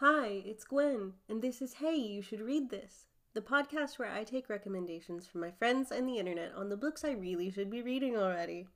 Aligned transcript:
Hi, 0.00 0.42
it's 0.44 0.64
Gwen, 0.64 1.14
and 1.26 1.40
this 1.40 1.62
is 1.62 1.72
Hey, 1.72 1.96
You 1.96 2.20
Should 2.20 2.42
Read 2.42 2.68
This, 2.68 3.06
the 3.32 3.40
podcast 3.40 3.98
where 3.98 4.12
I 4.12 4.24
take 4.24 4.50
recommendations 4.50 5.26
from 5.26 5.40
my 5.40 5.50
friends 5.50 5.90
and 5.90 6.06
the 6.06 6.18
internet 6.18 6.52
on 6.54 6.68
the 6.68 6.76
books 6.76 7.02
I 7.02 7.12
really 7.12 7.50
should 7.50 7.70
be 7.70 7.80
reading 7.80 8.14
already. 8.14 8.66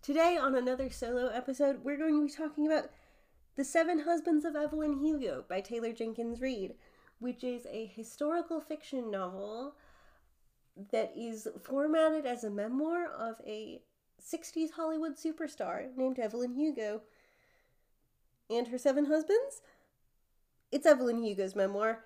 Today, 0.00 0.36
on 0.36 0.54
another 0.54 0.90
solo 0.90 1.26
episode, 1.26 1.82
we're 1.82 1.96
going 1.96 2.14
to 2.14 2.24
be 2.24 2.32
talking 2.32 2.68
about 2.68 2.88
The 3.56 3.64
Seven 3.64 3.98
Husbands 3.98 4.44
of 4.44 4.54
Evelyn 4.54 5.04
Hugo 5.04 5.44
by 5.48 5.60
Taylor 5.60 5.92
Jenkins 5.92 6.40
Reid, 6.40 6.74
which 7.18 7.42
is 7.42 7.66
a 7.66 7.86
historical 7.86 8.60
fiction 8.60 9.10
novel 9.10 9.74
that 10.92 11.12
is 11.16 11.48
formatted 11.64 12.26
as 12.26 12.44
a 12.44 12.50
memoir 12.50 13.06
of 13.06 13.40
a 13.44 13.82
60s 14.24 14.70
Hollywood 14.76 15.16
superstar 15.16 15.88
named 15.96 16.20
Evelyn 16.20 16.54
Hugo 16.54 17.00
and 18.48 18.68
her 18.68 18.78
seven 18.78 19.06
husbands. 19.06 19.62
It's 20.70 20.86
Evelyn 20.86 21.22
Hugo's 21.22 21.56
memoir. 21.56 22.04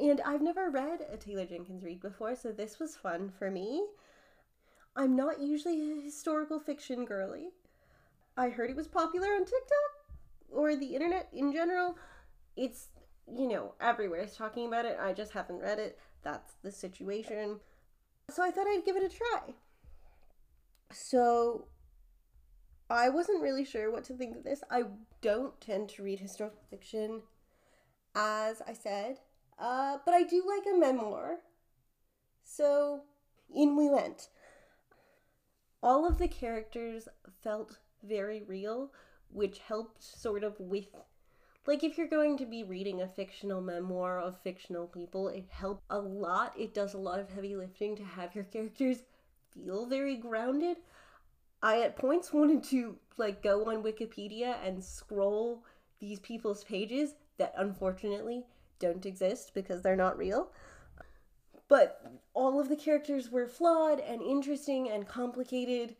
And 0.00 0.20
I've 0.20 0.42
never 0.42 0.70
read 0.70 1.00
a 1.12 1.16
Taylor 1.16 1.44
Jenkins 1.44 1.84
Reid 1.84 2.00
before, 2.00 2.36
so 2.36 2.52
this 2.52 2.78
was 2.78 2.94
fun 2.94 3.32
for 3.38 3.50
me. 3.50 3.84
I'm 4.94 5.16
not 5.16 5.40
usually 5.40 5.92
a 5.92 6.02
historical 6.02 6.60
fiction 6.60 7.04
girly. 7.04 7.48
I 8.36 8.50
heard 8.50 8.70
it 8.70 8.76
was 8.76 8.88
popular 8.88 9.28
on 9.28 9.40
TikTok 9.40 10.16
or 10.48 10.76
the 10.76 10.94
internet 10.94 11.28
in 11.32 11.52
general. 11.52 11.96
It's, 12.56 12.88
you 13.26 13.48
know, 13.48 13.74
everywhere 13.80 14.22
is 14.22 14.36
talking 14.36 14.66
about 14.66 14.84
it. 14.84 14.98
I 15.00 15.12
just 15.12 15.32
haven't 15.32 15.60
read 15.60 15.78
it. 15.78 15.98
That's 16.22 16.54
the 16.62 16.70
situation. 16.70 17.58
So 18.30 18.44
I 18.44 18.50
thought 18.50 18.66
I'd 18.68 18.84
give 18.84 18.96
it 18.96 19.02
a 19.02 19.08
try. 19.08 19.54
So 20.92 21.66
I 22.88 23.08
wasn't 23.08 23.42
really 23.42 23.64
sure 23.64 23.90
what 23.90 24.04
to 24.04 24.14
think 24.14 24.36
of 24.36 24.44
this. 24.44 24.62
I 24.70 24.84
don't 25.20 25.60
tend 25.60 25.88
to 25.90 26.02
read 26.02 26.20
historical 26.20 26.62
fiction, 26.70 27.22
as 28.14 28.62
I 28.66 28.72
said, 28.72 29.18
uh, 29.58 29.98
but 30.04 30.14
I 30.14 30.22
do 30.22 30.42
like 30.46 30.66
a 30.72 30.78
memoir. 30.78 31.38
So 32.44 33.02
in 33.54 33.76
we 33.76 33.88
went. 33.88 34.28
All 35.82 36.06
of 36.06 36.18
the 36.18 36.28
characters 36.28 37.08
felt 37.42 37.78
very 38.02 38.42
real, 38.42 38.92
which 39.30 39.58
helped 39.60 40.02
sort 40.02 40.44
of 40.44 40.58
with. 40.58 40.86
Like, 41.66 41.84
if 41.84 41.96
you're 41.96 42.08
going 42.08 42.38
to 42.38 42.46
be 42.46 42.64
reading 42.64 43.02
a 43.02 43.08
fictional 43.08 43.60
memoir 43.60 44.18
of 44.18 44.40
fictional 44.42 44.86
people, 44.86 45.28
it 45.28 45.46
helps 45.50 45.82
a 45.90 45.98
lot. 45.98 46.54
It 46.58 46.74
does 46.74 46.94
a 46.94 46.98
lot 46.98 47.20
of 47.20 47.30
heavy 47.30 47.54
lifting 47.54 47.96
to 47.96 48.04
have 48.04 48.34
your 48.34 48.44
characters 48.44 49.02
feel 49.52 49.86
very 49.86 50.16
grounded. 50.16 50.78
I 51.62 51.82
at 51.82 51.96
points 51.96 52.32
wanted 52.32 52.64
to 52.64 52.96
like 53.18 53.42
go 53.42 53.66
on 53.66 53.82
Wikipedia 53.82 54.56
and 54.64 54.82
scroll 54.82 55.62
these 56.00 56.18
people's 56.20 56.64
pages 56.64 57.14
that 57.40 57.54
unfortunately 57.56 58.44
don't 58.78 59.06
exist 59.06 59.52
because 59.54 59.82
they're 59.82 59.96
not 59.96 60.16
real. 60.16 60.52
But 61.68 62.04
all 62.34 62.60
of 62.60 62.68
the 62.68 62.76
characters 62.76 63.30
were 63.30 63.46
flawed 63.46 63.98
and 63.98 64.22
interesting 64.22 64.88
and 64.88 65.08
complicated 65.08 65.96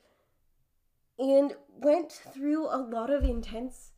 and 1.18 1.54
went 1.78 2.12
through 2.12 2.66
a 2.66 2.76
lot 2.76 3.10
of 3.10 3.24
intense 3.24 3.92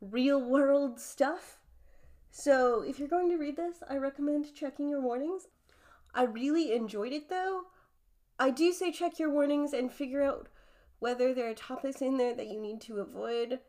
real 0.00 0.40
world 0.40 1.00
stuff. 1.00 1.58
So, 2.30 2.82
if 2.82 2.98
you're 2.98 3.08
going 3.08 3.30
to 3.30 3.36
read 3.36 3.56
this, 3.56 3.82
I 3.88 3.96
recommend 3.96 4.54
checking 4.54 4.88
your 4.88 5.02
warnings. 5.02 5.48
I 6.14 6.24
really 6.24 6.72
enjoyed 6.72 7.12
it 7.12 7.28
though. 7.28 7.64
I 8.38 8.50
do 8.50 8.72
say 8.72 8.90
check 8.90 9.18
your 9.18 9.30
warnings 9.30 9.72
and 9.72 9.92
figure 9.92 10.22
out 10.22 10.48
whether 10.98 11.34
there 11.34 11.50
are 11.50 11.54
topics 11.54 12.00
in 12.00 12.16
there 12.16 12.34
that 12.34 12.48
you 12.48 12.60
need 12.60 12.80
to 12.82 13.00
avoid 13.00 13.60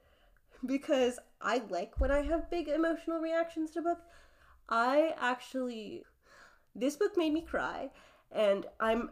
because 0.65 1.19
I 1.41 1.61
like 1.69 1.99
when 1.99 2.11
I 2.11 2.21
have 2.21 2.49
big 2.49 2.67
emotional 2.67 3.19
reactions 3.19 3.71
to 3.71 3.81
book. 3.81 3.99
I 4.69 5.13
actually 5.19 6.03
this 6.75 6.95
book 6.95 7.17
made 7.17 7.33
me 7.33 7.41
cry 7.41 7.91
and 8.31 8.65
I'm 8.79 9.11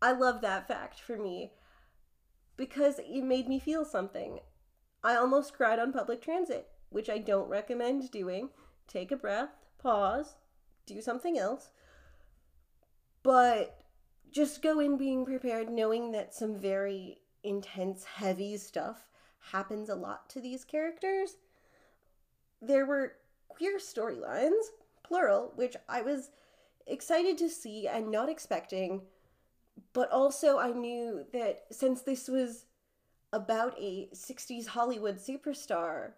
I 0.00 0.12
love 0.12 0.40
that 0.40 0.68
fact 0.68 1.00
for 1.00 1.16
me 1.16 1.52
because 2.56 2.98
it 2.98 3.22
made 3.22 3.48
me 3.48 3.58
feel 3.58 3.84
something. 3.84 4.40
I 5.02 5.16
almost 5.16 5.54
cried 5.54 5.78
on 5.78 5.92
public 5.92 6.22
transit, 6.22 6.68
which 6.90 7.10
I 7.10 7.18
don't 7.18 7.48
recommend 7.48 8.10
doing. 8.10 8.50
Take 8.86 9.12
a 9.12 9.16
breath, 9.16 9.50
pause, 9.78 10.36
do 10.86 11.00
something 11.00 11.38
else. 11.38 11.70
But 13.22 13.80
just 14.30 14.62
go 14.62 14.80
in 14.80 14.96
being 14.96 15.24
prepared 15.24 15.70
knowing 15.70 16.12
that 16.12 16.34
some 16.34 16.54
very 16.56 17.18
intense, 17.42 18.04
heavy 18.04 18.56
stuff 18.56 19.09
happens 19.52 19.88
a 19.88 19.94
lot 19.94 20.28
to 20.30 20.40
these 20.40 20.64
characters. 20.64 21.36
There 22.60 22.86
were 22.86 23.14
queer 23.48 23.78
storylines, 23.78 24.70
plural, 25.02 25.52
which 25.56 25.76
I 25.88 26.02
was 26.02 26.30
excited 26.86 27.38
to 27.38 27.48
see 27.48 27.86
and 27.86 28.10
not 28.10 28.28
expecting, 28.28 29.02
but 29.92 30.10
also 30.10 30.58
I 30.58 30.72
knew 30.72 31.24
that 31.32 31.64
since 31.70 32.02
this 32.02 32.28
was 32.28 32.66
about 33.32 33.74
a 33.78 34.08
60s 34.12 34.66
Hollywood 34.68 35.16
superstar, 35.16 36.12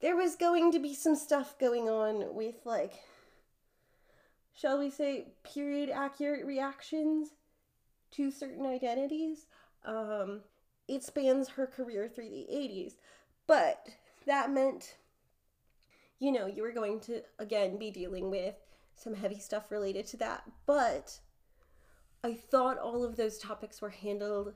there 0.00 0.16
was 0.16 0.34
going 0.34 0.72
to 0.72 0.78
be 0.78 0.94
some 0.94 1.14
stuff 1.14 1.58
going 1.58 1.88
on 1.88 2.34
with, 2.34 2.56
like, 2.64 2.94
shall 4.54 4.78
we 4.78 4.90
say, 4.90 5.28
period 5.44 5.90
accurate 5.90 6.44
reactions 6.44 7.30
to 8.12 8.30
certain 8.30 8.66
identities. 8.66 9.46
Um, 9.84 10.40
it 10.88 11.02
spans 11.02 11.50
her 11.50 11.66
career 11.66 12.08
through 12.08 12.30
the 12.30 12.46
80s, 12.52 12.94
but 13.46 13.88
that 14.26 14.50
meant, 14.50 14.96
you 16.18 16.32
know, 16.32 16.46
you 16.46 16.62
were 16.62 16.72
going 16.72 17.00
to 17.00 17.22
again 17.38 17.78
be 17.78 17.90
dealing 17.90 18.30
with 18.30 18.54
some 18.94 19.14
heavy 19.14 19.38
stuff 19.38 19.70
related 19.70 20.06
to 20.08 20.16
that. 20.18 20.44
But 20.66 21.18
I 22.22 22.34
thought 22.34 22.78
all 22.78 23.04
of 23.04 23.16
those 23.16 23.38
topics 23.38 23.80
were 23.80 23.90
handled 23.90 24.54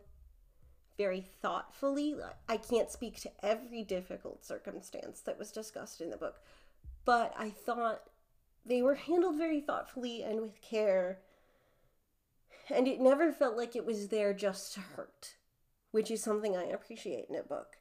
very 0.96 1.20
thoughtfully. 1.42 2.16
I 2.48 2.56
can't 2.56 2.90
speak 2.90 3.20
to 3.20 3.30
every 3.42 3.82
difficult 3.82 4.44
circumstance 4.44 5.20
that 5.20 5.38
was 5.38 5.52
discussed 5.52 6.00
in 6.00 6.10
the 6.10 6.16
book, 6.16 6.40
but 7.04 7.34
I 7.36 7.50
thought 7.50 8.02
they 8.64 8.82
were 8.82 8.94
handled 8.94 9.36
very 9.36 9.60
thoughtfully 9.60 10.22
and 10.22 10.40
with 10.40 10.60
care 10.60 11.20
and 12.68 12.88
it 12.88 13.00
never 13.00 13.32
felt 13.32 13.56
like 13.56 13.76
it 13.76 13.86
was 13.86 14.08
there 14.08 14.34
just 14.34 14.74
to 14.74 14.80
hurt, 14.80 15.36
which 15.96 16.10
is 16.10 16.22
something 16.22 16.54
I 16.54 16.64
appreciate 16.64 17.24
in 17.30 17.36
a 17.36 17.42
book. 17.42 17.78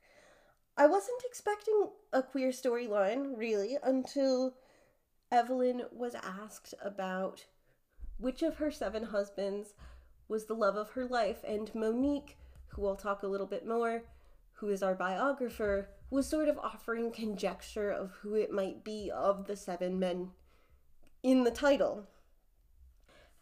I 0.78 0.88
wasn't 0.88 1.22
expecting 1.26 1.90
a 2.14 2.24
queer 2.24 2.52
storyline, 2.52 3.38
really, 3.38 3.78
until 3.84 4.54
Evelyn 5.34 5.82
was 5.92 6.16
asked 6.16 6.74
about 6.82 7.48
which 8.18 8.42
of 8.42 8.56
her 8.56 8.72
seven 8.72 9.04
husbands 9.04 9.74
was 10.30 10.46
the 10.46 10.54
love 10.54 10.78
of 10.78 10.92
her 10.92 11.06
life, 11.06 11.44
and 11.46 11.76
Monique, 11.76 12.38
who 12.68 12.88
I'll 12.88 12.96
talk 12.96 13.22
a 13.22 13.28
little 13.28 13.48
bit 13.48 13.68
more, 13.68 14.04
who 14.54 14.70
is 14.70 14.82
our 14.82 14.96
biographer, 14.96 15.90
was 16.10 16.26
sort 16.26 16.48
of 16.48 16.58
offering 16.58 17.12
conjecture 17.12 17.92
of 17.92 18.12
who 18.22 18.36
it 18.36 18.50
might 18.50 18.86
be 18.86 19.12
of 19.14 19.46
the 19.46 19.58
seven 19.58 20.00
men 20.00 20.32
in 21.22 21.44
the 21.44 21.52
title. 21.52 22.08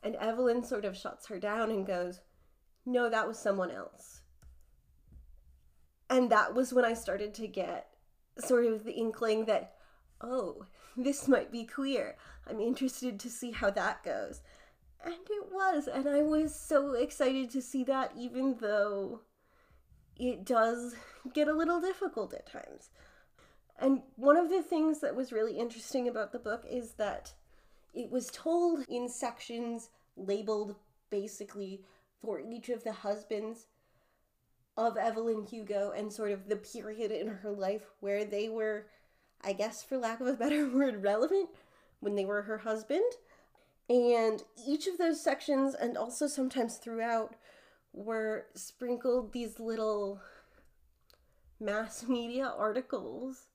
And 0.02 0.16
Evelyn 0.16 0.64
sort 0.64 0.84
of 0.84 0.98
shuts 0.98 1.28
her 1.28 1.38
down 1.38 1.70
and 1.70 1.86
goes, 1.86 2.22
No, 2.88 3.08
that 3.12 3.28
was 3.28 3.38
someone 3.38 3.70
else. 3.70 4.23
And 6.14 6.30
that 6.30 6.54
was 6.54 6.72
when 6.72 6.86
I 6.86 6.94
started 6.94 7.34
to 7.34 7.48
get 7.48 7.88
sort 8.38 8.66
of 8.68 8.84
the 8.84 8.92
inkling 8.92 9.46
that, 9.46 9.74
oh, 10.22 10.68
this 10.96 11.28
might 11.28 11.52
be 11.52 11.66
queer. 11.66 12.18
I'm 12.48 12.60
interested 12.60 13.20
to 13.20 13.32
see 13.32 13.50
how 13.50 13.72
that 13.72 14.04
goes. 14.04 14.44
And 15.04 15.16
it 15.16 15.52
was. 15.52 15.88
And 15.88 16.08
I 16.08 16.22
was 16.22 16.54
so 16.54 16.94
excited 16.94 17.50
to 17.50 17.64
see 17.64 17.84
that, 17.86 18.12
even 18.16 18.58
though 18.62 19.22
it 20.16 20.46
does 20.46 20.94
get 21.34 21.48
a 21.48 21.54
little 21.54 21.82
difficult 21.82 22.32
at 22.36 22.46
times. 22.46 22.92
And 23.80 24.04
one 24.16 24.38
of 24.38 24.52
the 24.52 24.62
things 24.62 25.00
that 25.00 25.16
was 25.16 25.32
really 25.32 25.58
interesting 25.58 26.08
about 26.08 26.32
the 26.32 26.38
book 26.38 26.64
is 26.70 26.92
that 27.00 27.34
it 27.92 28.12
was 28.12 28.28
told 28.28 28.86
in 28.88 29.10
sections 29.10 29.90
labeled 30.16 30.76
basically 31.10 31.82
for 32.22 32.40
each 32.40 32.70
of 32.70 32.84
the 32.84 32.94
husbands 32.94 33.66
of 34.76 34.98
Evelyn 34.98 35.44
Hugo 35.44 35.92
and 35.96 36.12
sort 36.12 36.32
of 36.32 36.50
the 36.50 36.56
period 36.56 37.12
in 37.12 37.28
her 37.28 37.52
life 37.52 37.84
where 38.00 38.26
they 38.26 38.50
were, 38.50 38.88
I 39.42 39.54
guess, 39.54 39.84
for 39.84 39.98
lack 39.98 40.20
of 40.20 40.28
a 40.28 40.34
better 40.34 40.68
word, 40.74 41.04
relevant 41.04 41.50
when 42.00 42.16
they 42.16 42.26
were 42.26 42.44
her 42.44 42.60
husband. 42.60 43.12
And 43.90 44.44
each 44.66 44.88
of 44.88 44.98
those 44.98 45.22
sections, 45.22 45.76
and 45.76 45.98
also 45.98 46.28
sometimes 46.28 46.78
throughout, 46.78 47.36
were 47.92 48.48
sprinkled 48.56 49.34
these 49.34 49.60
little 49.60 50.22
mass 51.60 52.04
media 52.08 52.52
articles 52.58 53.48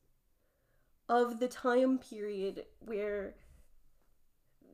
of 1.08 1.40
the 1.40 1.48
time 1.48 1.98
period 1.98 2.66
where 2.80 3.34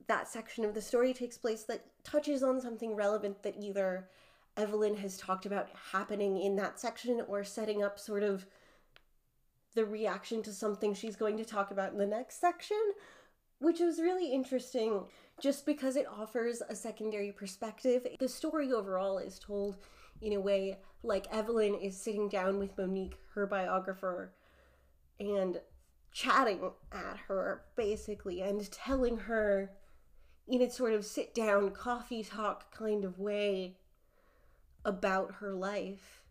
that 0.07 0.29
section 0.29 0.65
of 0.65 0.75
the 0.75 0.83
story 0.83 1.15
takes 1.15 1.39
place 1.39 1.65
that 1.65 1.87
touches 2.03 2.43
on 2.43 2.61
something 2.61 2.95
relevant 2.95 3.43
that 3.43 3.57
either 3.59 4.09
Evelyn 4.57 4.97
has 4.97 5.17
talked 5.17 5.47
about 5.47 5.69
happening 5.93 6.41
in 6.41 6.57
that 6.57 6.79
section 6.79 7.23
or 7.27 7.45
setting 7.45 7.83
up 7.83 7.99
sort 7.99 8.23
of 8.23 8.47
the 9.75 9.85
reaction 9.85 10.43
to 10.43 10.53
something 10.53 10.95
she's 10.95 11.17
going 11.17 11.37
to 11.37 11.45
talk 11.45 11.71
about 11.71 11.93
in 11.93 11.99
the 11.99 12.07
next 12.07 12.41
section, 12.41 12.93
which 13.59 13.81
was 13.81 13.99
really 13.99 14.33
interesting 14.33 15.05
just 15.41 15.67
because 15.67 15.97
it 15.97 16.07
offers 16.07 16.63
a 16.69 16.77
secondary 16.77 17.33
perspective. 17.33 18.07
The 18.21 18.29
story 18.29 18.73
overall 18.73 19.19
is 19.19 19.39
told 19.39 19.79
in 20.23 20.33
a 20.33 20.41
way 20.41 20.79
like 21.03 21.27
Evelyn 21.33 21.75
is 21.75 22.01
sitting 22.01 22.29
down 22.29 22.59
with 22.59 22.79
Monique, 22.79 23.19
her 23.35 23.47
biographer, 23.47 24.33
and 25.19 25.61
chatting 26.13 26.71
at 26.93 27.17
her 27.27 27.63
basically 27.77 28.41
and 28.41 28.71
telling 28.71 29.19
her 29.19 29.73
in 30.47 30.63
a 30.63 30.71
sort 30.71 30.93
of 30.93 31.05
sit 31.05 31.35
down 31.35 31.71
coffee 31.71 32.23
talk 32.23 32.73
kind 32.73 33.05
of 33.05 33.19
way 33.19 33.77
about 34.85 35.35
her 35.37 35.55
life. 35.55 36.23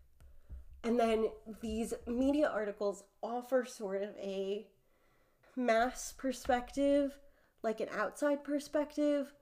And 0.82 0.98
then 1.00 1.30
these 1.62 1.94
media 2.06 2.48
articles 2.48 3.04
offer 3.22 3.64
sort 3.64 4.02
of 4.02 4.10
a 4.18 4.66
mass 5.56 6.12
perspective, 6.12 7.18
like 7.62 7.80
an 7.80 7.88
outside 7.96 8.44
perspective, 8.44 9.32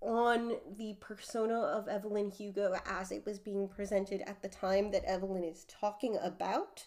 on 0.00 0.54
the 0.76 0.96
persona 1.00 1.58
of 1.58 1.88
Evelyn 1.88 2.30
Hugo 2.30 2.74
as 2.86 3.12
it 3.12 3.24
was 3.24 3.38
being 3.38 3.68
presented 3.68 4.20
at 4.22 4.42
the 4.42 4.48
time 4.48 4.90
that 4.90 5.04
Evelyn 5.04 5.44
is 5.44 5.64
talking 5.68 6.16
about. 6.22 6.86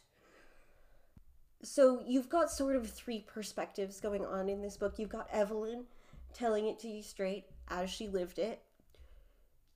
So 1.63 2.03
you've 2.05 2.29
got 2.29 2.51
sort 2.51 2.75
of 2.75 2.89
three 2.89 3.21
perspectives 3.21 3.99
going 3.99 4.25
on 4.25 4.49
in 4.49 4.61
this 4.61 4.77
book. 4.77 4.95
You've 4.97 5.09
got 5.09 5.29
Evelyn 5.31 5.85
telling 6.33 6.67
it 6.67 6.79
to 6.79 6.87
you 6.87 7.01
straight 7.01 7.45
as 7.69 7.89
she 7.89 8.07
lived 8.07 8.37
it. 8.37 8.61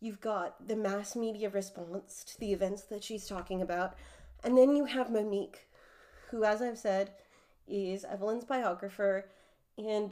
You've 0.02 0.22
got 0.22 0.68
the 0.68 0.76
mass 0.76 1.16
media 1.16 1.50
response 1.50 2.24
to 2.26 2.40
the 2.40 2.54
events 2.54 2.84
that 2.84 3.04
she's 3.04 3.28
talking 3.28 3.62
about. 3.62 3.96
And 4.44 4.58
then 4.58 4.76
you 4.76 4.86
have 4.86 5.12
Monique, 5.12 5.68
who, 6.30 6.44
as 6.44 6.62
I've 6.62 6.78
said, 6.78 7.12
is 7.68 8.06
Evelyn's 8.06 8.46
biographer. 8.46 9.30
And 9.78 10.12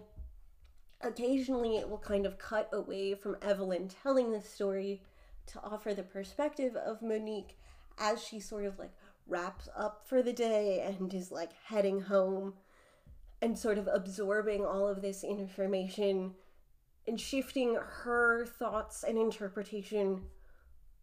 occasionally 1.01 1.77
it 1.77 1.89
will 1.89 1.97
kind 1.97 2.25
of 2.25 2.37
cut 2.37 2.69
away 2.73 3.13
from 3.13 3.37
Evelyn 3.41 3.89
telling 4.03 4.31
the 4.31 4.41
story 4.41 5.01
to 5.47 5.61
offer 5.63 5.93
the 5.93 6.03
perspective 6.03 6.75
of 6.75 7.01
Monique 7.01 7.57
as 7.97 8.23
she 8.23 8.39
sort 8.39 8.65
of 8.65 8.77
like 8.79 8.91
wraps 9.27 9.69
up 9.75 10.05
for 10.07 10.21
the 10.21 10.33
day 10.33 10.81
and 10.81 11.13
is 11.13 11.31
like 11.31 11.51
heading 11.65 12.01
home 12.01 12.53
and 13.41 13.57
sort 13.57 13.77
of 13.77 13.87
absorbing 13.91 14.65
all 14.65 14.87
of 14.87 15.01
this 15.01 15.23
information 15.23 16.33
and 17.07 17.19
shifting 17.19 17.77
her 18.03 18.45
thoughts 18.45 19.03
and 19.03 19.17
interpretation 19.17 20.23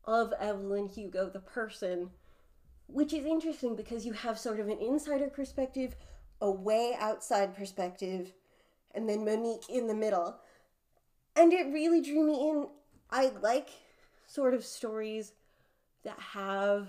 of 0.05 0.35
Evelyn 0.39 0.89
Hugo, 0.89 1.31
the 1.31 1.41
person, 1.41 2.11
which 2.87 3.13
is 3.13 3.25
interesting 3.25 3.75
because 3.75 4.05
you 4.05 4.13
have 4.13 4.39
sort 4.39 4.61
of 4.61 4.69
an 4.69 4.79
insider 4.79 5.29
perspective, 5.29 5.97
a 6.41 6.51
way 6.51 6.95
outside 6.99 7.57
perspective, 7.57 8.35
and 8.95 9.09
then 9.09 9.25
Monique 9.25 9.69
in 9.71 9.87
the 9.87 9.95
middle. 9.95 10.37
And 11.37 11.53
it 11.53 11.73
really 11.73 12.03
drew 12.03 12.25
me 12.25 12.51
in. 12.51 12.67
I 13.11 13.33
like 13.41 13.71
sort 14.27 14.55
of 14.55 14.65
stories 14.65 15.33
that 16.05 16.19
have, 16.19 16.89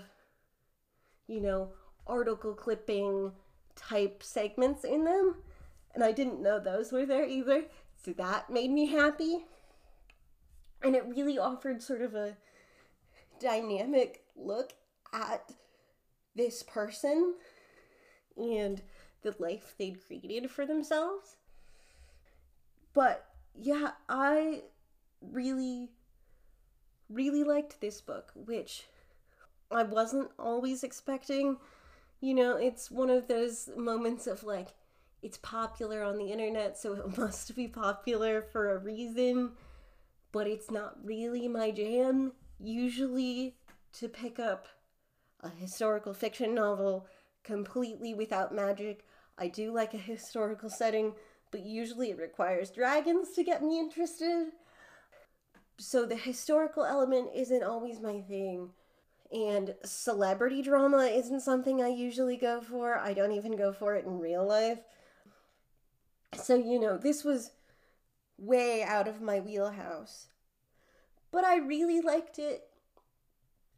you 1.26 1.40
know, 1.40 1.70
article 2.06 2.54
clipping 2.54 3.32
type 3.74 4.22
segments 4.22 4.84
in 4.84 5.04
them. 5.04 5.36
And 5.94 6.04
I 6.04 6.12
didn't 6.12 6.42
know 6.42 6.60
those 6.60 6.92
were 6.92 7.06
there 7.06 7.26
either. 7.26 7.64
So 8.04 8.12
that 8.12 8.50
made 8.50 8.70
me 8.70 8.86
happy. 8.86 9.46
And 10.82 10.94
it 10.94 11.06
really 11.06 11.38
offered 11.38 11.82
sort 11.82 12.02
of 12.02 12.14
a 12.14 12.36
dynamic 13.40 14.22
look 14.36 14.74
at 15.12 15.52
this 16.34 16.62
person 16.62 17.34
and 18.36 18.82
the 19.22 19.34
life 19.38 19.74
they'd 19.78 19.98
created 20.06 20.50
for 20.50 20.66
themselves. 20.66 21.36
But 22.92 23.26
yeah, 23.54 23.92
I 24.08 24.62
really, 25.20 25.90
really 27.08 27.42
liked 27.42 27.80
this 27.80 28.00
book, 28.00 28.32
which 28.34 28.84
I 29.70 29.82
wasn't 29.82 30.30
always 30.38 30.84
expecting. 30.84 31.56
You 32.20 32.34
know, 32.34 32.56
it's 32.56 32.90
one 32.90 33.10
of 33.10 33.28
those 33.28 33.68
moments 33.76 34.26
of 34.26 34.44
like, 34.44 34.68
it's 35.22 35.38
popular 35.38 36.02
on 36.02 36.18
the 36.18 36.30
internet, 36.30 36.78
so 36.78 36.94
it 36.94 37.18
must 37.18 37.54
be 37.54 37.68
popular 37.68 38.42
for 38.42 38.72
a 38.72 38.78
reason, 38.78 39.52
but 40.32 40.46
it's 40.46 40.70
not 40.70 40.96
really 41.04 41.48
my 41.48 41.70
jam. 41.70 42.32
Usually, 42.58 43.56
to 43.94 44.08
pick 44.08 44.38
up 44.38 44.66
a 45.40 45.48
historical 45.48 46.14
fiction 46.14 46.54
novel 46.54 47.06
completely 47.44 48.14
without 48.14 48.54
magic, 48.54 49.04
I 49.38 49.48
do 49.48 49.72
like 49.72 49.94
a 49.94 49.98
historical 49.98 50.70
setting, 50.70 51.14
but 51.50 51.64
usually 51.64 52.10
it 52.10 52.18
requires 52.18 52.70
dragons 52.70 53.30
to 53.32 53.44
get 53.44 53.62
me 53.62 53.78
interested. 53.78 54.52
So 55.78 56.06
the 56.06 56.16
historical 56.16 56.84
element 56.84 57.30
isn't 57.34 57.62
always 57.62 58.00
my 58.00 58.20
thing. 58.22 58.70
And 59.32 59.74
celebrity 59.84 60.62
drama 60.62 61.04
isn't 61.04 61.40
something 61.40 61.82
I 61.82 61.88
usually 61.88 62.36
go 62.36 62.60
for. 62.60 62.96
I 62.96 63.12
don't 63.12 63.32
even 63.32 63.56
go 63.56 63.72
for 63.72 63.94
it 63.96 64.06
in 64.06 64.18
real 64.18 64.46
life. 64.46 64.78
So, 66.34 66.54
you 66.54 66.78
know, 66.78 66.96
this 66.96 67.24
was 67.24 67.52
way 68.38 68.82
out 68.82 69.08
of 69.08 69.20
my 69.20 69.40
wheelhouse. 69.40 70.26
But 71.30 71.44
I 71.44 71.56
really 71.58 72.00
liked 72.00 72.38
it 72.38 72.64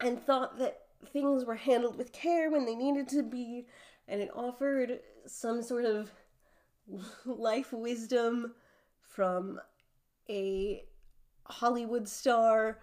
and 0.00 0.20
thought 0.20 0.58
that 0.58 0.82
things 1.12 1.44
were 1.44 1.56
handled 1.56 1.96
with 1.96 2.12
care 2.12 2.50
when 2.50 2.66
they 2.66 2.74
needed 2.74 3.08
to 3.08 3.22
be, 3.22 3.66
and 4.06 4.20
it 4.20 4.30
offered 4.34 5.00
some 5.26 5.62
sort 5.62 5.84
of 5.84 6.10
life 7.26 7.72
wisdom 7.72 8.54
from 9.00 9.60
a 10.28 10.84
Hollywood 11.44 12.08
star 12.08 12.78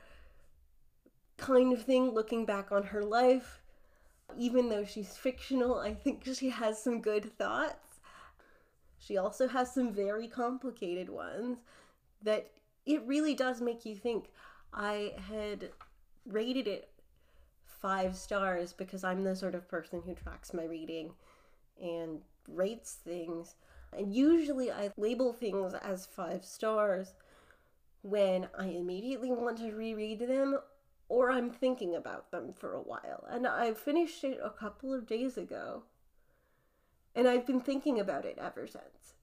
kind 1.38 1.74
of 1.74 1.84
thing, 1.84 2.12
looking 2.12 2.46
back 2.46 2.72
on 2.72 2.84
her 2.84 3.04
life. 3.04 3.62
Even 4.38 4.70
though 4.70 4.84
she's 4.84 5.16
fictional, 5.16 5.76
I 5.78 5.94
think 5.94 6.26
she 6.26 6.50
has 6.50 6.82
some 6.82 7.00
good 7.00 7.38
thoughts. 7.38 7.76
She 9.06 9.18
also 9.18 9.48
has 9.48 9.72
some 9.72 9.94
very 9.94 10.28
complicated 10.28 11.10
ones 11.10 11.60
that 12.24 12.50
it 12.88 13.04
really 13.06 13.36
does 13.36 13.62
make 13.62 13.86
you 13.86 13.96
think. 13.96 14.32
I 14.74 15.14
had 15.30 15.70
rated 16.26 16.68
it 16.68 16.90
five 17.64 18.16
stars 18.16 18.74
because 18.74 19.04
I'm 19.04 19.24
the 19.24 19.36
sort 19.36 19.54
of 19.54 19.68
person 19.68 20.02
who 20.04 20.16
tracks 20.16 20.56
my 20.56 20.64
reading 20.64 21.12
and 21.80 22.22
rates 22.48 22.98
things. 23.06 23.56
And 23.96 24.12
usually 24.12 24.72
I 24.72 24.90
label 24.98 25.34
things 25.34 25.76
as 25.76 26.08
five 26.08 26.44
stars 26.44 27.14
when 28.02 28.48
I 28.58 28.70
immediately 28.70 29.32
want 29.32 29.60
to 29.60 29.72
reread 29.72 30.20
them 30.20 30.58
or 31.10 31.30
I'm 31.30 31.52
thinking 31.52 31.96
about 31.96 32.32
them 32.32 32.54
for 32.54 32.74
a 32.74 32.82
while. 32.82 33.24
And 33.30 33.46
I 33.46 33.76
finished 33.76 34.24
it 34.24 34.40
a 34.44 34.50
couple 34.50 34.92
of 34.94 35.06
days 35.06 35.38
ago. 35.38 35.84
And 37.16 37.28
I've 37.28 37.46
been 37.46 37.62
thinking 37.62 38.00
about 38.00 38.26
it 38.26 38.38
ever 38.40 38.68
since. 38.68 39.14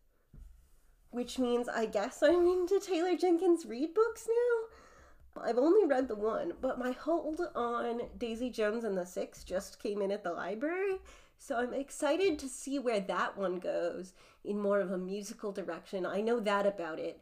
Which 1.10 1.38
means 1.38 1.68
I 1.68 1.86
guess 1.86 2.22
I'm 2.22 2.46
into 2.46 2.80
Taylor 2.80 3.16
Jenkins 3.16 3.66
Reid 3.66 3.92
books 3.94 4.26
now. 4.26 5.42
I've 5.42 5.58
only 5.58 5.86
read 5.86 6.08
the 6.08 6.16
one, 6.16 6.52
but 6.60 6.78
my 6.78 6.92
hold 6.92 7.40
on 7.54 8.02
Daisy 8.18 8.50
Jones 8.50 8.84
and 8.84 8.96
the 8.96 9.06
Six 9.06 9.44
just 9.44 9.82
came 9.82 10.02
in 10.02 10.10
at 10.10 10.22
the 10.22 10.32
library, 10.32 10.98
so 11.38 11.56
I'm 11.56 11.72
excited 11.72 12.38
to 12.38 12.48
see 12.48 12.78
where 12.78 13.00
that 13.00 13.36
one 13.36 13.58
goes 13.58 14.12
in 14.44 14.60
more 14.60 14.80
of 14.80 14.92
a 14.92 14.98
musical 14.98 15.50
direction. 15.50 16.06
I 16.06 16.20
know 16.20 16.38
that 16.40 16.66
about 16.66 16.98
it. 16.98 17.20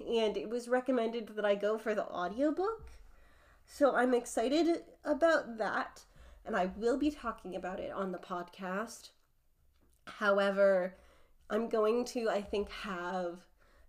And 0.00 0.36
it 0.36 0.48
was 0.48 0.68
recommended 0.68 1.28
that 1.36 1.44
I 1.44 1.56
go 1.56 1.76
for 1.76 1.94
the 1.94 2.06
audiobook. 2.06 2.92
So 3.66 3.94
I'm 3.94 4.14
excited 4.14 4.84
about 5.04 5.58
that. 5.58 6.04
And 6.46 6.56
I 6.56 6.70
will 6.76 6.96
be 6.96 7.10
talking 7.10 7.54
about 7.54 7.80
it 7.80 7.92
on 7.92 8.12
the 8.12 8.18
podcast. 8.18 9.10
However, 10.18 10.94
I'm 11.48 11.68
going 11.68 12.04
to, 12.06 12.28
I 12.28 12.42
think, 12.42 12.70
have 12.70 13.40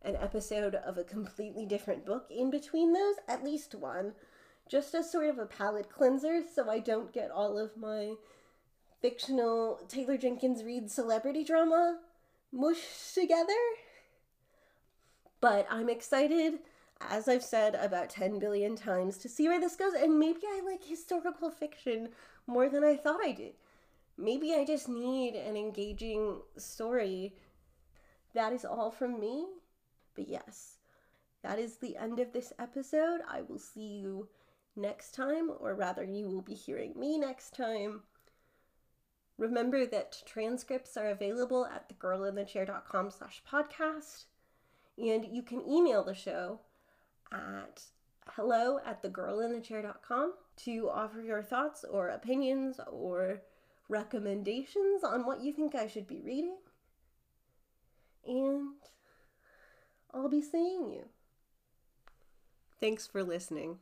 an 0.01 0.15
episode 0.15 0.75
of 0.75 0.97
a 0.97 1.03
completely 1.03 1.65
different 1.65 2.05
book 2.05 2.27
in 2.29 2.49
between 2.49 2.93
those, 2.93 3.15
at 3.27 3.43
least 3.43 3.75
one, 3.75 4.13
just 4.69 4.95
as 4.95 5.11
sort 5.11 5.27
of 5.27 5.37
a 5.37 5.45
palate 5.45 5.89
cleanser 5.89 6.41
so 6.53 6.69
I 6.69 6.79
don't 6.79 7.13
get 7.13 7.29
all 7.29 7.57
of 7.57 7.77
my 7.77 8.13
fictional 9.01 9.79
Taylor 9.87 10.17
Jenkins 10.17 10.63
Reid 10.63 10.89
celebrity 10.89 11.43
drama 11.43 11.99
mushed 12.51 13.13
together. 13.13 13.53
But 15.39 15.67
I'm 15.69 15.89
excited, 15.89 16.59
as 16.99 17.27
I've 17.27 17.43
said 17.43 17.75
about 17.75 18.09
10 18.09 18.39
billion 18.39 18.75
times, 18.75 19.17
to 19.19 19.29
see 19.29 19.47
where 19.47 19.59
this 19.59 19.75
goes. 19.75 19.93
And 19.93 20.19
maybe 20.19 20.41
I 20.45 20.61
like 20.63 20.83
historical 20.83 21.49
fiction 21.49 22.09
more 22.47 22.69
than 22.69 22.83
I 22.83 22.95
thought 22.95 23.21
I 23.23 23.31
did. 23.31 23.53
Maybe 24.21 24.53
I 24.53 24.65
just 24.65 24.87
need 24.87 25.35
an 25.35 25.57
engaging 25.57 26.41
story. 26.57 27.35
That 28.33 28.53
is 28.53 28.65
all 28.65 28.91
from 28.91 29.19
me. 29.19 29.47
But 30.15 30.27
yes, 30.27 30.77
that 31.43 31.59
is 31.59 31.77
the 31.77 31.97
end 31.97 32.19
of 32.19 32.33
this 32.33 32.53
episode. 32.59 33.21
I 33.27 33.41
will 33.41 33.59
see 33.59 33.99
you 33.99 34.27
next 34.75 35.13
time, 35.13 35.51
or 35.59 35.75
rather, 35.75 36.03
you 36.03 36.27
will 36.27 36.41
be 36.41 36.53
hearing 36.53 36.93
me 36.97 37.17
next 37.17 37.55
time 37.55 38.01
Remember 39.41 39.87
that 39.87 40.21
transcripts 40.23 40.95
are 40.97 41.09
available 41.09 41.65
at 41.65 41.89
thegirlinthechair.com 41.89 43.09
slash 43.09 43.41
podcast. 43.51 44.25
And 44.99 45.25
you 45.25 45.41
can 45.41 45.67
email 45.67 46.03
the 46.03 46.13
show 46.13 46.59
at 47.31 47.81
hello 48.27 48.79
at 48.85 49.01
thegirlinthechair.com 49.01 50.33
to 50.57 50.89
offer 50.91 51.21
your 51.21 51.41
thoughts 51.41 51.83
or 51.83 52.09
opinions 52.09 52.79
or 52.91 53.41
recommendations 53.91 55.03
on 55.03 55.25
what 55.25 55.41
you 55.41 55.51
think 55.51 55.75
I 55.75 55.87
should 55.87 56.07
be 56.07 56.21
reading. 56.21 56.57
And 58.25 58.75
I'll 60.13 60.29
be 60.29 60.41
seeing 60.41 60.89
you. 60.91 61.09
Thanks 62.79 63.05
for 63.05 63.21
listening. 63.21 63.77